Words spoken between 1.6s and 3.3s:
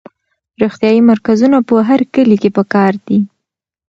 په هر کلي کې پکار دي.